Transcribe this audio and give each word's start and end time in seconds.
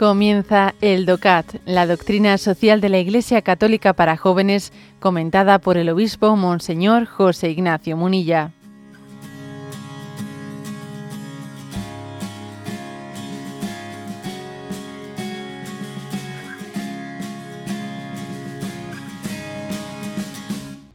Comienza 0.00 0.74
el 0.80 1.04
DOCAT, 1.04 1.56
la 1.66 1.86
doctrina 1.86 2.38
social 2.38 2.80
de 2.80 2.88
la 2.88 2.98
Iglesia 3.00 3.42
Católica 3.42 3.92
para 3.92 4.16
jóvenes, 4.16 4.72
comentada 4.98 5.58
por 5.58 5.76
el 5.76 5.90
obispo 5.90 6.36
Monseñor 6.36 7.04
José 7.04 7.50
Ignacio 7.50 7.98
Munilla. 7.98 8.50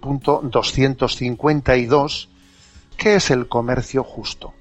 Punto 0.00 0.42
252. 0.44 2.28
¿Qué 2.98 3.14
es 3.14 3.30
el 3.30 3.48
comercio 3.48 4.04
justo? 4.04 4.52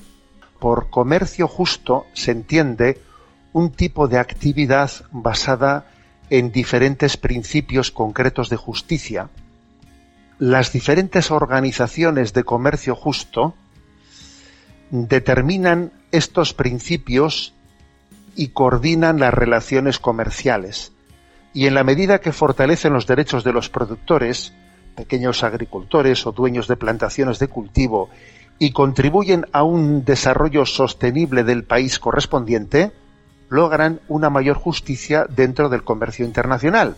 Por 0.59 0.89
comercio 0.89 1.49
justo 1.49 2.05
se 2.13 2.31
entiende 2.31 3.08
un 3.53 3.71
tipo 3.71 4.07
de 4.07 4.19
actividad 4.19 4.91
basada 5.11 5.85
en 6.29 6.51
diferentes 6.51 7.17
principios 7.17 7.91
concretos 7.91 8.49
de 8.49 8.55
justicia. 8.55 9.29
Las 10.37 10.71
diferentes 10.71 11.31
organizaciones 11.31 12.33
de 12.33 12.43
comercio 12.43 12.95
justo 12.95 13.55
determinan 14.91 15.91
estos 16.11 16.53
principios 16.53 17.53
y 18.35 18.49
coordinan 18.49 19.19
las 19.19 19.33
relaciones 19.33 19.99
comerciales. 19.99 20.93
Y 21.53 21.65
en 21.65 21.73
la 21.73 21.83
medida 21.83 22.21
que 22.21 22.31
fortalecen 22.31 22.93
los 22.93 23.07
derechos 23.07 23.43
de 23.43 23.53
los 23.53 23.69
productores, 23.69 24.53
pequeños 24.95 25.43
agricultores 25.43 26.25
o 26.25 26.31
dueños 26.31 26.67
de 26.67 26.77
plantaciones 26.77 27.39
de 27.39 27.47
cultivo, 27.47 28.09
y 28.59 28.71
contribuyen 28.71 29.45
a 29.51 29.63
un 29.63 30.03
desarrollo 30.05 30.65
sostenible 30.65 31.43
del 31.43 31.63
país 31.63 31.97
correspondiente, 31.97 32.91
logran 33.49 33.99
una 34.07 34.29
mayor 34.29 34.57
justicia 34.57 35.25
dentro 35.27 35.69
del 35.69 35.83
comercio 35.83 36.25
internacional. 36.25 36.95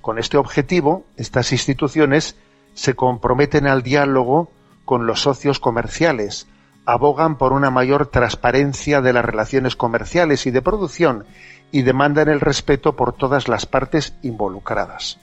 Con 0.00 0.18
este 0.18 0.36
objetivo, 0.36 1.04
estas 1.16 1.52
instituciones 1.52 2.36
se 2.74 2.94
comprometen 2.94 3.66
al 3.66 3.82
diálogo 3.82 4.50
con 4.84 5.06
los 5.06 5.22
socios 5.22 5.58
comerciales, 5.58 6.46
abogan 6.86 7.36
por 7.36 7.52
una 7.52 7.70
mayor 7.70 8.06
transparencia 8.06 9.00
de 9.00 9.12
las 9.12 9.24
relaciones 9.24 9.76
comerciales 9.76 10.46
y 10.46 10.50
de 10.50 10.62
producción 10.62 11.24
y 11.72 11.82
demandan 11.82 12.28
el 12.28 12.40
respeto 12.40 12.96
por 12.96 13.12
todas 13.12 13.48
las 13.48 13.66
partes 13.66 14.14
involucradas. 14.22 15.18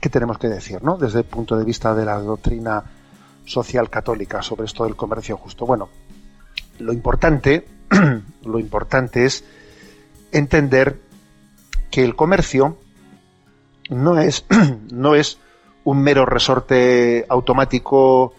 ¿Qué 0.00 0.08
tenemos 0.08 0.38
que 0.38 0.48
decir, 0.48 0.82
no? 0.82 0.96
Desde 0.96 1.20
el 1.20 1.24
punto 1.24 1.56
de 1.56 1.64
vista 1.64 1.94
de 1.94 2.04
la 2.04 2.18
doctrina 2.20 2.84
social 3.44 3.88
católica 3.88 4.42
sobre 4.42 4.66
esto 4.66 4.84
del 4.84 4.94
comercio 4.94 5.36
justo. 5.36 5.66
Bueno, 5.66 5.88
lo 6.78 6.92
importante 6.92 7.66
lo 8.44 8.58
importante 8.58 9.24
es 9.24 9.44
entender 10.32 10.98
que 11.90 12.04
el 12.04 12.14
comercio 12.16 12.78
no 13.90 14.20
es, 14.20 14.44
no 14.92 15.14
es 15.14 15.38
un 15.84 16.02
mero 16.02 16.26
resorte 16.26 17.24
automático, 17.28 18.34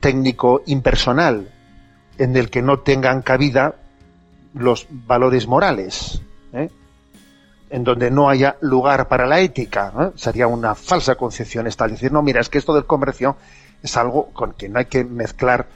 técnico, 0.00 0.62
impersonal, 0.66 1.48
en 2.18 2.36
el 2.36 2.50
que 2.50 2.62
no 2.62 2.80
tengan 2.80 3.22
cabida 3.22 3.76
los 4.54 4.86
valores 4.90 5.46
morales, 5.46 6.20
¿eh? 6.52 6.68
en 7.70 7.84
donde 7.84 8.10
no 8.10 8.28
haya 8.28 8.56
lugar 8.60 9.08
para 9.08 9.26
la 9.26 9.40
ética. 9.40 10.12
Sería 10.14 10.46
una 10.46 10.74
falsa 10.74 11.14
concepción 11.14 11.66
esta. 11.66 11.88
Decir, 11.88 12.12
no, 12.12 12.22
mira, 12.22 12.40
es 12.40 12.48
que 12.48 12.58
esto 12.58 12.74
del 12.74 12.84
comercio 12.84 13.36
es 13.82 13.96
algo 13.96 14.26
con 14.30 14.52
que 14.52 14.68
no 14.68 14.78
hay 14.78 14.86
que 14.86 15.04
mezclar 15.04 15.66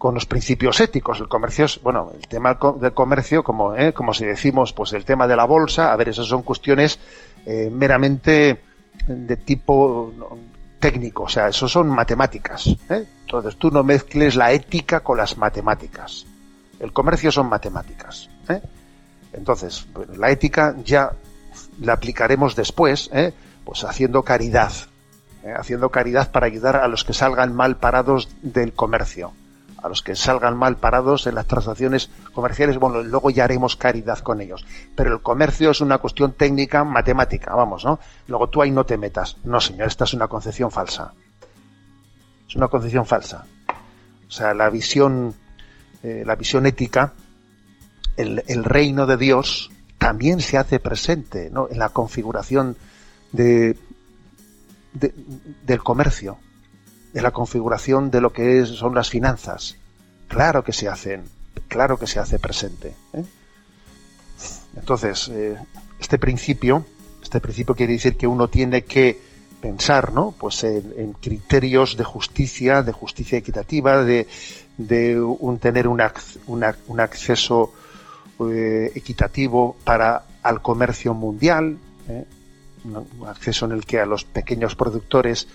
con 0.00 0.14
los 0.14 0.24
principios 0.24 0.80
éticos. 0.80 1.20
El 1.20 1.28
comercio 1.28 1.66
es, 1.66 1.78
bueno, 1.82 2.10
el 2.18 2.26
tema 2.26 2.58
del 2.80 2.94
comercio, 2.94 3.44
como, 3.44 3.76
¿eh? 3.76 3.92
como 3.92 4.14
si 4.14 4.24
decimos, 4.24 4.72
pues 4.72 4.94
el 4.94 5.04
tema 5.04 5.26
de 5.26 5.36
la 5.36 5.44
bolsa, 5.44 5.92
a 5.92 5.96
ver, 5.96 6.08
esas 6.08 6.26
son 6.26 6.40
cuestiones 6.42 6.98
eh, 7.44 7.68
meramente 7.70 8.62
de 9.06 9.36
tipo 9.36 10.10
técnico, 10.78 11.24
o 11.24 11.28
sea, 11.28 11.48
eso 11.48 11.68
son 11.68 11.88
matemáticas. 11.88 12.68
¿eh? 12.88 13.04
Entonces 13.26 13.56
tú 13.58 13.70
no 13.70 13.84
mezcles 13.84 14.36
la 14.36 14.52
ética 14.52 15.00
con 15.00 15.18
las 15.18 15.36
matemáticas. 15.36 16.24
El 16.78 16.94
comercio 16.94 17.30
son 17.30 17.50
matemáticas. 17.50 18.30
¿eh? 18.48 18.62
Entonces, 19.34 19.86
la 20.16 20.30
ética 20.30 20.76
ya 20.82 21.12
la 21.78 21.92
aplicaremos 21.92 22.56
después, 22.56 23.10
¿eh? 23.12 23.34
pues 23.66 23.84
haciendo 23.84 24.22
caridad, 24.22 24.72
¿eh? 25.44 25.52
haciendo 25.54 25.90
caridad 25.90 26.30
para 26.30 26.46
ayudar 26.46 26.76
a 26.76 26.88
los 26.88 27.04
que 27.04 27.12
salgan 27.12 27.54
mal 27.54 27.76
parados 27.76 28.30
del 28.40 28.72
comercio 28.72 29.34
a 29.82 29.88
los 29.88 30.02
que 30.02 30.14
salgan 30.14 30.56
mal 30.56 30.76
parados 30.76 31.26
en 31.26 31.34
las 31.34 31.46
transacciones 31.46 32.10
comerciales, 32.32 32.78
bueno, 32.78 33.02
luego 33.02 33.30
ya 33.30 33.44
haremos 33.44 33.76
caridad 33.76 34.18
con 34.18 34.40
ellos. 34.40 34.64
Pero 34.94 35.12
el 35.12 35.22
comercio 35.22 35.70
es 35.70 35.80
una 35.80 35.98
cuestión 35.98 36.32
técnica, 36.32 36.84
matemática, 36.84 37.54
vamos, 37.54 37.84
¿no? 37.84 37.98
Luego 38.26 38.48
tú 38.48 38.62
ahí 38.62 38.70
no 38.70 38.84
te 38.84 38.96
metas. 38.96 39.36
No, 39.44 39.60
señor, 39.60 39.88
esta 39.88 40.04
es 40.04 40.14
una 40.14 40.28
concepción 40.28 40.70
falsa. 40.70 41.12
Es 42.48 42.56
una 42.56 42.68
concepción 42.68 43.06
falsa. 43.06 43.44
O 44.28 44.30
sea, 44.30 44.54
la 44.54 44.70
visión, 44.70 45.34
eh, 46.02 46.22
la 46.26 46.36
visión 46.36 46.66
ética, 46.66 47.12
el, 48.16 48.64
reino 48.64 49.06
de 49.06 49.16
Dios 49.16 49.70
también 49.98 50.40
se 50.40 50.58
hace 50.58 50.78
presente, 50.78 51.50
¿no? 51.50 51.68
En 51.70 51.78
la 51.78 51.88
configuración 51.88 52.76
de, 53.32 53.78
del 54.92 55.82
comercio 55.82 56.38
de 57.12 57.22
la 57.22 57.30
configuración 57.30 58.10
de 58.10 58.20
lo 58.20 58.32
que 58.32 58.64
son 58.66 58.94
las 58.94 59.10
finanzas. 59.10 59.76
Claro 60.28 60.62
que 60.62 60.72
se 60.72 60.88
hacen, 60.88 61.24
claro 61.68 61.98
que 61.98 62.06
se 62.06 62.20
hace 62.20 62.38
presente. 62.38 62.94
¿eh? 63.12 63.24
Entonces, 64.76 65.28
eh, 65.28 65.56
este 65.98 66.18
principio, 66.18 66.84
este 67.22 67.40
principio 67.40 67.74
quiere 67.74 67.94
decir 67.94 68.16
que 68.16 68.26
uno 68.26 68.48
tiene 68.48 68.84
que 68.84 69.18
pensar, 69.60 70.12
¿no? 70.12 70.32
Pues 70.38 70.64
en, 70.64 71.12
criterios 71.20 71.96
de 71.96 72.04
justicia, 72.04 72.82
de 72.82 72.92
justicia 72.92 73.38
equitativa, 73.38 74.02
de, 74.04 74.26
un, 75.20 75.58
tener 75.58 75.86
un, 75.86 76.00
acceso 76.00 77.74
eh, 78.48 78.92
equitativo 78.94 79.76
para 79.84 80.24
al 80.42 80.62
comercio 80.62 81.12
mundial, 81.12 81.76
un 82.84 83.28
acceso 83.28 83.66
en 83.66 83.72
el 83.72 83.84
que 83.84 84.00
a 84.00 84.06
los 84.06 84.24
pequeños 84.24 84.74
productores 84.74 85.46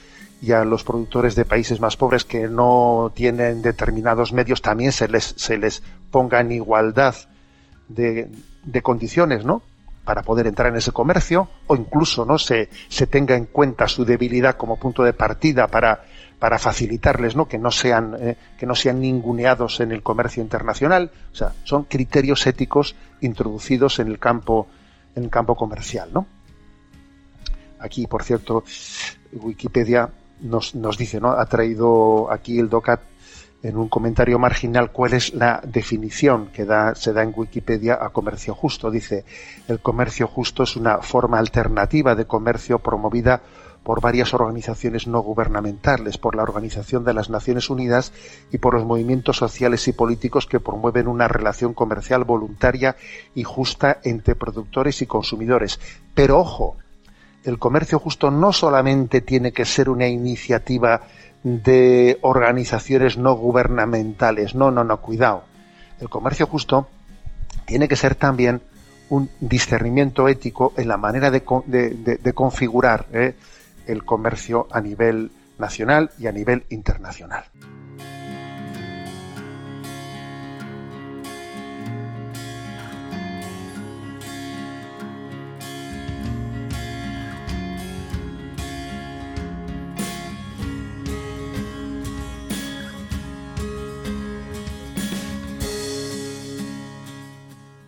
y 0.45 0.51
a 0.51 0.63
los 0.63 0.83
productores 0.83 1.33
de 1.33 1.44
países 1.44 1.79
más 1.79 1.97
pobres 1.97 2.23
que 2.23 2.47
no 2.47 3.11
tienen 3.16 3.63
determinados 3.63 4.31
medios 4.31 4.61
también 4.61 4.91
se 4.91 5.07
les, 5.07 5.33
se 5.38 5.57
les 5.57 5.81
ponga 6.11 6.39
en 6.39 6.51
igualdad 6.51 7.16
de, 7.88 8.29
de 8.63 8.81
condiciones, 8.84 9.44
¿no? 9.44 9.63
para 10.03 10.22
poder 10.22 10.45
entrar 10.45 10.72
en 10.72 10.78
ese 10.78 10.91
comercio 10.91 11.50
o 11.66 11.75
incluso 11.75 12.25
no 12.25 12.38
se, 12.38 12.69
se 12.89 13.07
tenga 13.07 13.35
en 13.35 13.45
cuenta 13.45 13.88
su 13.88 14.05
debilidad 14.05 14.55
como 14.55 14.78
punto 14.78 15.01
de 15.01 15.13
partida 15.13 15.66
para, 15.66 16.03
para 16.38 16.59
facilitarles 16.59 17.35
¿no? 17.35 17.47
que 17.47 17.57
no 17.57 17.72
sean 17.72 18.16
eh, 18.19 18.38
que 18.59 18.67
no 18.67 18.75
sean 18.75 19.01
ninguneados 19.01 19.79
en 19.79 19.91
el 19.91 20.03
comercio 20.03 20.44
internacional 20.44 21.09
o 21.34 21.35
sea 21.35 21.53
son 21.63 21.85
criterios 21.85 22.45
éticos 22.45 22.95
introducidos 23.22 23.97
en 23.97 24.09
el 24.09 24.19
campo 24.19 24.67
en 25.16 25.23
el 25.23 25.29
campo 25.31 25.55
comercial 25.55 26.09
no 26.13 26.28
aquí 27.79 28.05
por 28.05 28.22
cierto 28.22 28.63
Wikipedia 29.34 30.07
nos, 30.41 30.75
nos 30.75 30.97
dice, 30.97 31.19
¿no? 31.19 31.31
Ha 31.31 31.46
traído 31.46 32.31
aquí 32.31 32.59
el 32.59 32.69
DOCAT 32.69 33.01
en 33.63 33.78
un 33.78 33.90
comentario 33.90 34.38
marginal 34.38 34.91
cuál 34.91 35.13
es 35.13 35.34
la 35.34 35.59
definición 35.66 36.47
que 36.53 36.66
da, 36.66 36.94
se 36.94 37.13
da 37.13 37.23
en 37.23 37.34
Wikipedia 37.35 37.97
a 38.00 38.09
comercio 38.09 38.53
justo. 38.53 38.91
Dice, 38.91 39.26
el 39.67 39.79
comercio 39.79 40.28
justo 40.28 40.64
es 40.64 40.76
una 40.76 40.99
forma 40.99 41.40
alternativa 41.40 42.14
de 42.14 42.26
comercio 42.26 42.78
promovida 42.78 43.41
por 43.84 44.02
varias 44.02 44.34
organizaciones 44.34 45.08
no 45.08 45.22
gubernamentales, 45.22 46.17
por 46.17 46.35
la 46.35 46.43
Organización 46.43 47.05
de 47.05 47.14
las 47.14 47.29
Naciones 47.29 47.70
Unidas 47.70 48.14
y 48.52 48.58
por 48.58 48.73
los 48.73 48.85
movimientos 48.85 49.37
sociales 49.37 49.87
y 49.87 49.93
políticos 49.93 50.47
que 50.47 50.59
promueven 50.59 51.08
una 51.08 51.28
relación 51.28 51.73
comercial 51.73 52.23
voluntaria 52.23 52.96
y 53.34 53.43
justa 53.43 53.99
entre 54.03 54.35
productores 54.35 55.02
y 55.03 55.05
consumidores. 55.05 55.79
Pero 56.14 56.40
ojo, 56.40 56.78
el 57.46 57.59
comercio 57.59 58.00
justo 58.00 58.32
no 58.32 58.52
solamente 58.52 59.22
tiene 59.22 59.52
que 59.52 59.66
ser 59.66 59.90
una 59.90 60.08
iniciativa 60.08 61.02
de 61.44 62.18
organizaciones 62.22 63.18
no 63.18 63.36
gubernamentales, 63.36 64.56
no, 64.56 64.72
no, 64.72 64.84
no, 64.84 65.00
cuidado. 65.00 65.44
El 66.00 66.09
comercio 66.09 66.47
justo 66.47 66.88
tiene 67.66 67.88
que 67.88 67.96
ser 67.96 68.16
también 68.16 68.62
un 69.09 69.30
discernimiento 69.40 70.28
ético 70.28 70.74
en 70.76 70.88
la 70.88 70.97
manera 70.97 71.30
de, 71.30 71.44
configurar 72.34 73.06
eh, 73.14 73.36
el 73.86 74.03
comercio 74.03 74.68
a 74.72 74.82
nivel 74.82 75.32
nacional 75.59 76.09
y 76.18 76.26
a 76.26 76.32
nivel 76.32 76.66
internacional. 76.70 77.46